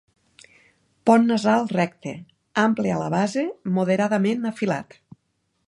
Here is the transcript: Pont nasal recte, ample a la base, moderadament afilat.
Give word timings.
Pont 1.09 1.27
nasal 1.31 1.67
recte, 1.73 2.13
ample 2.63 2.95
a 2.95 2.97
la 3.03 3.11
base, 3.17 3.45
moderadament 3.77 4.51
afilat. 4.53 4.99